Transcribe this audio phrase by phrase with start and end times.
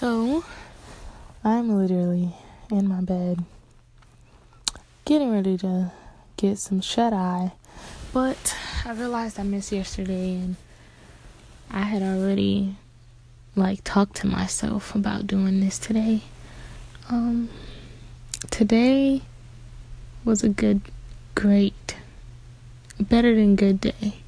[0.00, 0.44] So,
[1.42, 2.32] I'm literally
[2.70, 3.42] in my bed
[5.04, 5.90] getting ready to
[6.36, 7.50] get some shut eye,
[8.12, 10.54] but I realized I missed yesterday and
[11.68, 12.76] I had already
[13.56, 16.22] like talked to myself about doing this today.
[17.10, 17.48] Um
[18.50, 19.22] today
[20.24, 20.80] was a good
[21.34, 21.96] great
[23.00, 24.18] better than good day.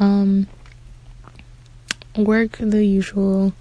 [0.00, 0.48] Um
[2.16, 3.52] work the usual,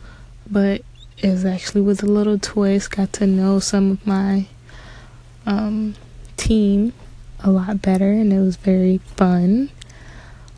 [0.49, 0.81] but
[1.19, 2.91] is actually with a little twist.
[2.91, 4.47] Got to know some of my
[5.45, 5.95] um,
[6.35, 6.93] team
[7.39, 9.69] a lot better, and it was very fun.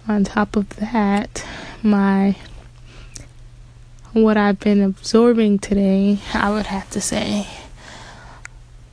[0.07, 1.45] On top of that,
[1.83, 2.35] my
[4.13, 7.47] what I've been absorbing today, I would have to say,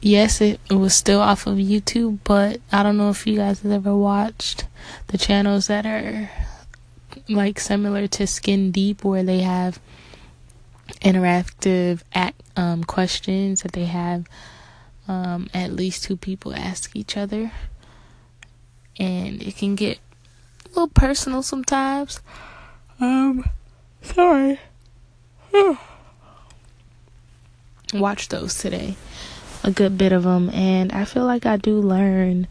[0.02, 3.60] yes, it, it was still off of YouTube, but I don't know if you guys
[3.62, 4.66] have ever watched
[5.06, 6.30] the channels that are
[7.28, 9.80] like similar to Skin Deep, where they have
[11.00, 14.26] interactive act, um, questions that they have
[15.08, 17.52] um, at least two people ask each other,
[18.98, 19.98] and it can get
[20.64, 22.20] a little personal sometimes.
[23.00, 23.48] Um,
[24.02, 24.58] sorry.
[27.94, 28.96] Watch those today,
[29.62, 32.48] a good bit of them, and I feel like I do learn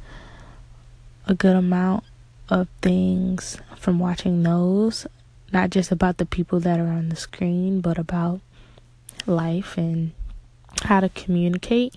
[1.27, 2.05] a good amount
[2.47, 5.05] of things from watching those
[5.51, 8.41] not just about the people that are on the screen, but about
[9.25, 10.11] life and
[10.83, 11.95] how to communicate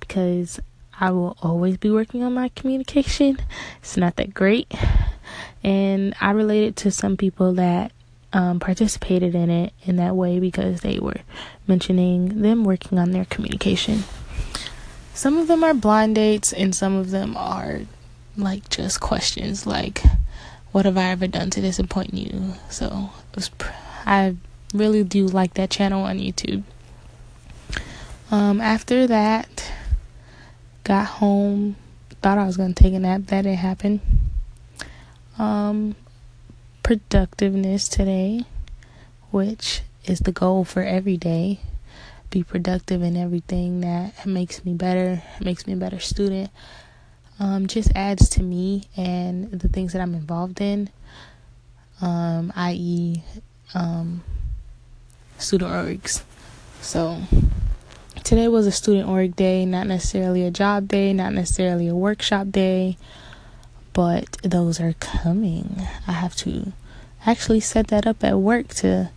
[0.00, 0.60] because
[0.98, 3.38] I will always be working on my communication.
[3.80, 4.72] It's not that great.
[5.62, 7.92] And I related to some people that
[8.32, 11.20] um, participated in it in that way because they were
[11.66, 14.04] mentioning them working on their communication.
[15.14, 17.80] Some of them are blind dates, and some of them are
[18.36, 20.02] like just questions like,
[20.72, 22.54] what have I ever done to disappoint you?
[22.68, 23.50] So was,
[24.06, 24.36] I
[24.74, 26.62] really do like that channel on YouTube.
[28.30, 29.72] Um, after that,
[30.84, 31.76] got home,
[32.22, 33.22] thought I was gonna take a nap.
[33.26, 34.00] That didn't happen.
[35.38, 35.96] Um,
[36.82, 38.44] productiveness today,
[39.30, 41.60] which is the goal for every day.
[42.30, 46.50] Be productive in everything that makes me better, makes me a better student,
[47.40, 50.90] um, just adds to me and the things that I'm involved in,
[52.02, 53.22] um, i.e.,
[53.74, 54.22] um,
[55.38, 56.22] student orgs.
[56.82, 57.22] So
[58.22, 62.50] today was a student org day, not necessarily a job day, not necessarily a workshop
[62.50, 62.98] day,
[63.94, 65.82] but those are coming.
[66.06, 66.74] I have to
[67.24, 69.10] actually set that up at work to,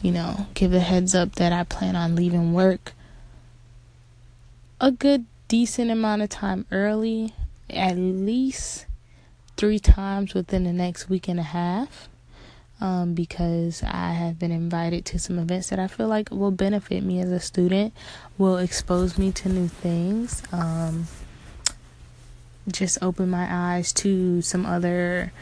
[0.00, 2.92] you know, give a heads up that I plan on leaving work
[4.80, 5.24] a good
[5.54, 7.32] decent amount of time early,
[7.70, 8.86] at least
[9.56, 12.08] three times within the next week and a half.
[12.80, 17.04] Um, because I have been invited to some events that I feel like will benefit
[17.04, 17.94] me as a student,
[18.36, 21.06] will expose me to new things, um,
[22.66, 25.32] just open my eyes to some other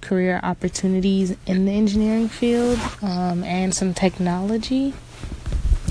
[0.00, 4.94] career opportunities in the engineering field um, and some technology.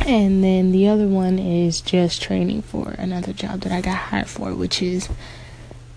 [0.05, 4.27] And then the other one is just training for another job that I got hired
[4.27, 5.07] for, which is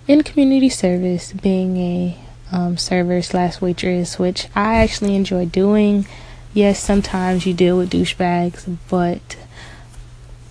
[0.07, 2.19] in community service, being a
[2.53, 6.07] um, server slash waitress, which I actually enjoy doing.
[6.55, 9.37] Yes, sometimes you deal with douchebags, but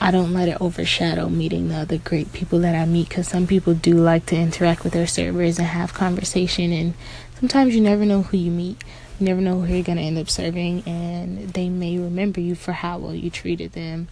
[0.02, 3.48] I don't let it overshadow meeting the other great people that I meet because some
[3.48, 6.94] people do like to interact with their servers and have conversation, and
[7.40, 8.84] sometimes you never know who you meet.
[9.20, 12.56] You never know who you're going to end up serving, and they may remember you
[12.56, 14.10] for how well you treated them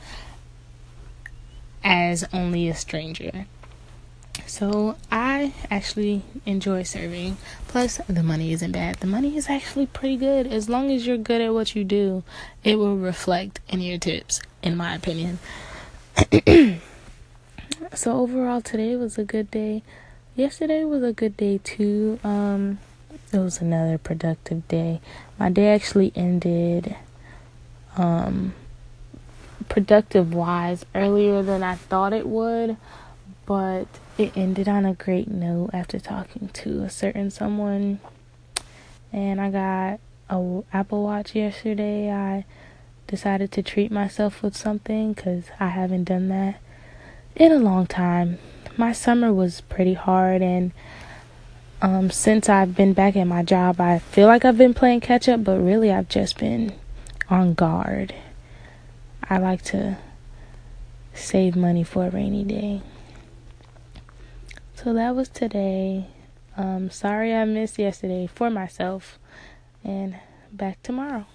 [1.84, 3.46] as only a stranger.
[4.48, 7.38] So, I actually enjoy serving.
[7.68, 8.96] Plus, the money isn't bad.
[8.96, 10.48] The money is actually pretty good.
[10.48, 12.24] As long as you're good at what you do,
[12.64, 15.40] it will reflect in your tips, in my opinion.
[17.94, 19.84] so, overall, today was a good day.
[20.36, 22.20] Yesterday was a good day too.
[22.24, 22.80] Um,
[23.34, 25.02] it was another productive day.
[25.40, 26.96] My day actually ended
[27.96, 28.54] um
[29.70, 32.78] productive wise earlier than I thought it would,
[33.46, 33.88] but
[34.18, 38.00] it ended on a great note after talking to a certain someone.
[39.12, 40.00] And I got
[40.30, 42.12] a Apple Watch yesterday.
[42.12, 42.46] I
[43.08, 46.56] decided to treat myself with something cuz I haven't done that
[47.36, 48.40] in a long time.
[48.76, 50.72] My summer was pretty hard and
[51.84, 55.28] um, since I've been back at my job, I feel like I've been playing catch
[55.28, 56.74] up, but really I've just been
[57.30, 58.16] on guard.
[59.30, 59.98] I like to
[61.14, 62.82] save money for a rainy day.
[64.76, 66.08] So that was today.
[66.56, 69.20] Um, sorry I missed yesterday for myself,
[69.84, 70.16] and
[70.54, 71.26] back tomorrow.